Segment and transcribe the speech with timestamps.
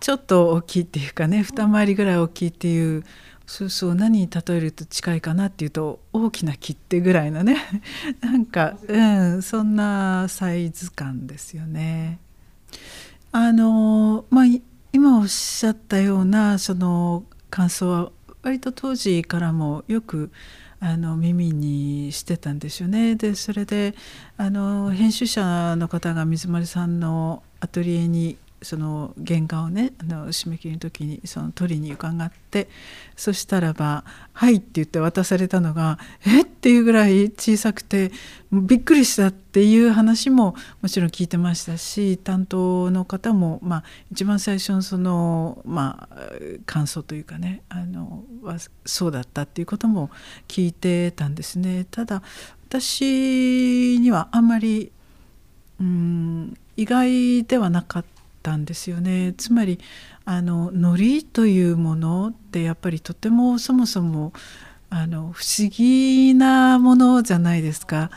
[0.00, 3.04] ちょっと大きいっていうかね二回りぐらい大きいっていう
[3.46, 7.56] そうそう何に例えると近いかなっていうと大きな切手ぐらいのね
[8.22, 12.18] なんか、うん、そんなサイズ感ですよね。
[13.32, 14.44] あのまあ
[14.92, 18.12] 今おっしゃったようなその感想は
[18.42, 20.30] 割と当時からもよく
[20.78, 23.16] あの耳にしてたんですよね。
[23.16, 23.94] でそれで
[24.36, 32.68] あの編集者の方が水丸さんのアトリエにその原画をねあの締め切りの時にその取りに伺って
[33.16, 38.12] そしたらば「はい」って言って渡されたのが「えっ?」ていうぐらい小さくて
[38.52, 46.16] びっくりしたっていう話ももちろん聞いてましたし担当の方も、まあ、一番最初のその、まあ、
[46.66, 48.24] 感想というかねあの
[48.84, 50.10] そうだったっていうことも
[50.48, 51.86] 聞いてたんですね。
[51.90, 52.22] ただ
[52.68, 54.92] 私にはあんまり
[55.80, 59.78] うん意外ではなかったったんですよねつまり
[60.24, 64.32] あの海苔というものってやっぱりとてもそもそも
[64.88, 68.10] あの不思議なものじゃないですか。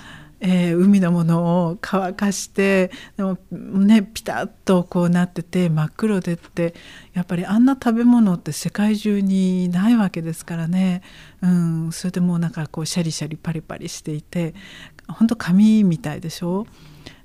[0.45, 6.73] えー、海のものを乾かしてでもねピタッとこうなってて真っ黒でって
[7.13, 11.01] やっぱりあんな食べ物って世界中にないわけですからね、
[11.41, 14.53] うん、それでもうなんかこうシャリシャリパリパリしていて
[15.07, 16.67] 本当紙みたいでしょ。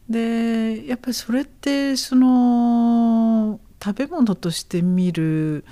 [0.08, 5.64] でやっぱりそれってその食べ物として見る、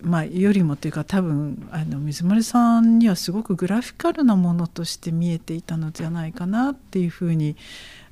[0.00, 7.56] まあ、よりもというか多分あの水丸さんにはすごくグラフィカルなものとして見えていたのじゃないかなっていうふうに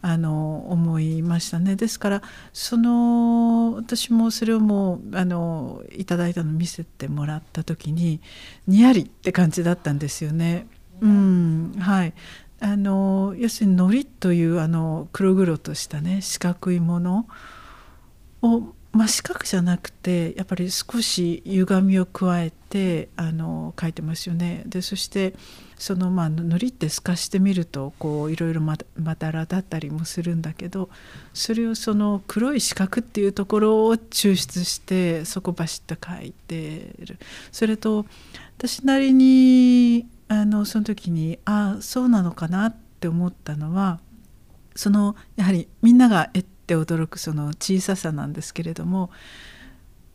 [0.03, 1.77] あの思いましたね。
[1.77, 8.21] ですからその私もそれをもうあのいただいたの見せてもらった時に
[8.67, 10.67] にやりって感じだったんですよね。
[11.01, 12.15] うんはい、
[12.63, 17.27] あの要するに糊というあの黒々としたね四角いもの
[18.41, 24.63] を真四角じゃなくてやっぱり少し歪みを加えてあの書いてますよね。
[24.67, 25.35] でそして
[25.77, 30.89] そのまあ糊って透かしてみるとこういろいろまだらだったりもするんだけど
[31.35, 37.19] それをその黒い四角っていうところを抽出してそこバシッと書いてる。
[37.51, 38.07] それと
[38.59, 44.01] 私なりにあのその時にああそうなのかなって思ったのは
[44.75, 49.11] そのやはりみんながえって驚くその小ささなんですけれども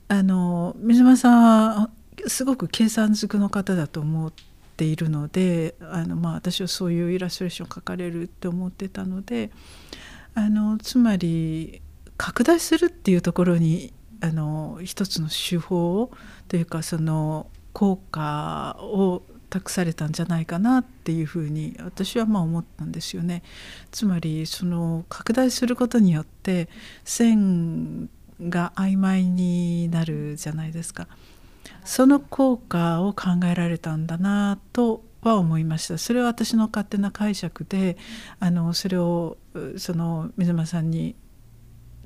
[0.07, 1.89] あの水間さんは
[2.25, 4.33] すごく計算づくの方だと思っ
[4.75, 9.51] ているのであの、まあ、私はそういうイラストレーションを描かれるって思ってたので
[10.33, 11.83] あのつまり
[12.17, 16.09] 拡大するっていうところにあの一つの手法
[16.47, 23.43] というかその効果を託されたんじゃないかなっていうふうに私はまあ思ったんですよね。
[23.91, 26.69] つまりその拡大することによって
[27.03, 28.09] 線
[28.41, 31.07] が曖昧になるじゃないですか。
[31.83, 37.97] その効果を考えられたんだなとは思いましたそれは私の勝手な解釈で
[38.39, 39.37] あのそれを
[39.77, 41.15] その水間さんに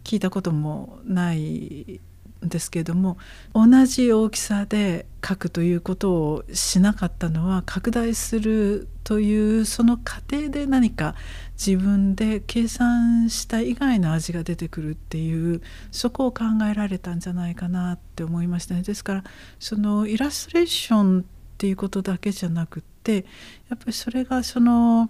[0.03, 1.99] 聞いたこともない
[2.41, 3.17] ですけれども
[3.53, 11.15] 同じ大きさで書くということをしなかったのは拡大するというその過程で何か
[11.53, 18.81] 自分で計算した以外の味が出てくるっていうそこを考えられたんじゃないかなって思いましたね。
[18.81, 19.23] ですから
[19.59, 21.23] そのイラストレーションっ
[21.57, 23.25] ていうことだけじゃなくって
[23.69, 25.09] やっぱりそれがその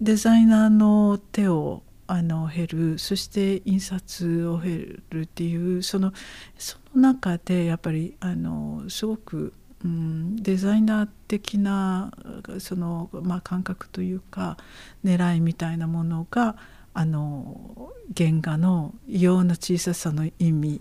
[0.00, 6.12] デザイナーの手をあの減るそして印刷を減るっていうその
[6.56, 9.52] その中でやっぱりあのすごく、
[9.84, 12.10] うん、デザイナー的な
[12.58, 14.56] その、まあ、感覚というか
[15.04, 16.56] 狙いみたいなものが
[16.94, 20.80] あの原画の異様な小ささの意味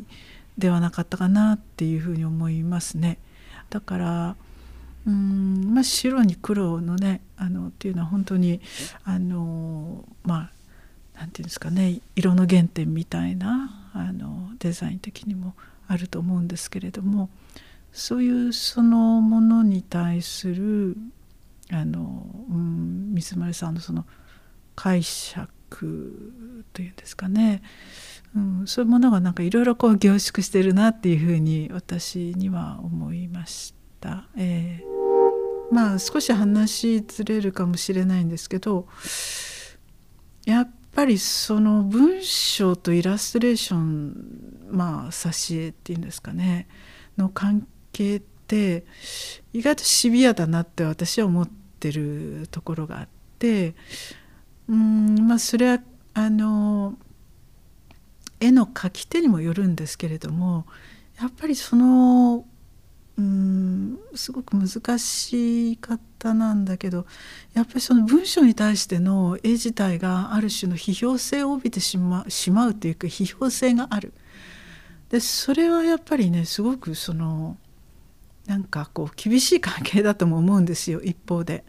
[0.57, 3.19] ではなかったかなっていうふうに思いますね。
[3.69, 4.35] だから
[5.05, 8.59] うんまあ、白に黒のねあのっていうのは本当に
[9.05, 10.56] あのまあ
[11.27, 15.55] 何て言うんですかね色の原点みたいなあのデザイン的にも
[15.87, 17.29] あると思うんですけれども
[17.91, 20.95] そういうそのものに対する
[21.71, 24.05] あの、うん、水丸さんのその
[24.75, 25.49] 解釈
[26.73, 27.61] というんですかね、
[28.35, 34.27] うん、そういうものがなんかいろいろこう凝縮してるなっていうふうに私には思いました。。
[34.37, 38.87] えー、まあ少し話ずれるかもしれないんですけど
[40.45, 46.67] やっぱりその文章とイラストレーションまあ挿絵っていうんですかね
[47.19, 48.83] の関係って
[49.53, 51.49] 意外とシビアだなって私は思っ
[51.79, 53.07] てるところがあっ
[53.37, 53.75] て
[54.67, 55.79] うんまあそれは
[56.15, 56.97] あの
[58.39, 60.65] 絵の描き手にもよるんですけれども
[61.21, 62.43] やっぱりその
[63.17, 67.07] うんすごく難しい方なんだけど
[67.53, 74.13] やっぱりその文章に対しての絵自体がある種の批評性を帯びてしましまうというか批評性がある。
[75.09, 77.57] でそれはやっぱりねすごくその
[78.45, 81.63] なんかこう厳しい関係だとも思うんですよ一方で。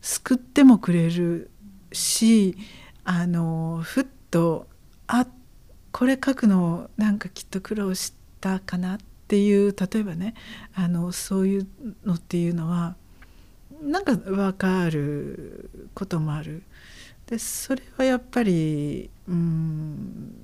[0.00, 1.50] 救ってもくれる
[1.90, 2.58] し
[3.04, 4.66] あのふっと
[5.06, 5.26] あ
[5.92, 10.34] これ書くのなんかきっと苦労したかなってっていう例えばね
[10.74, 11.66] あのそういう
[12.04, 12.94] のっていうのは
[13.82, 16.62] なんか分かることもある。
[17.26, 20.34] でそれはやっぱりうん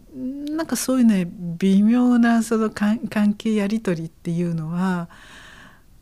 [0.56, 1.28] なんかそういうね
[1.58, 2.98] 微妙なその関
[3.34, 5.10] 係やり取りっていうのは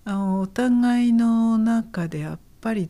[0.05, 2.89] あのお互いの中でやっぱり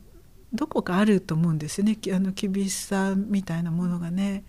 [0.52, 4.44] どこかあると思うんですよねあの厳しさみたいなものがね。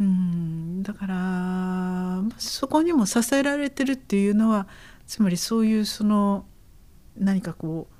[0.00, 4.66] うんだからそこにも支えられてるっていうのは
[5.06, 6.46] つまりそういうその
[7.18, 7.94] 何かこう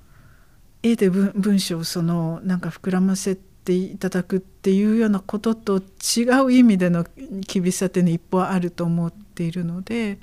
[0.83, 7.05] 絵で文章をそのなんか膨らませていただくっていうようなことと違う意味での
[7.47, 10.19] 厳しさっていうの一歩はあると思っているので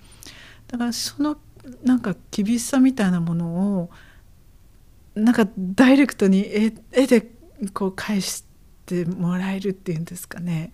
[0.67, 1.37] だからその
[1.83, 3.89] なんか厳しさみたいなものを
[5.13, 7.29] なんかダイレクトに絵絵で
[7.73, 8.46] こう返して
[8.87, 10.71] てもらえるっていうんですかね。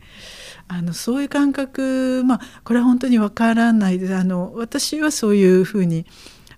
[0.67, 3.99] あのそういう感覚まあこれは本当にわからない。
[3.99, 6.05] であの私はそういうふうに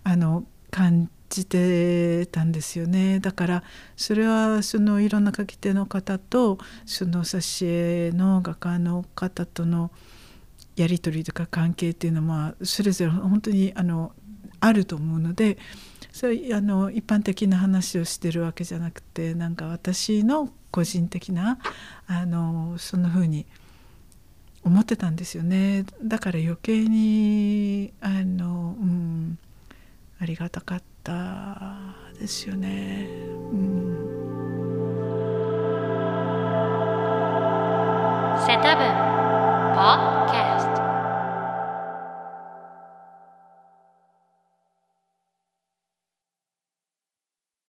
[0.03, 3.19] あの感じてたんですよね。
[3.19, 3.63] だから
[3.95, 9.91] それはそのいろんな書き手の方とその挿絵の画家の方との
[10.75, 14.11] やり取りとか関係っていうのはそれぞれ本当にあの
[14.59, 15.57] あると思うので
[16.15, 21.59] それあの一般的な話をしてるわけじゃなくてなんか私の個人的な
[22.07, 23.45] あのそんな風に
[24.63, 29.37] 思ってたんですよねだから余計にあの、うん、
[30.17, 31.81] ありがたかった
[32.17, 33.09] ですよね。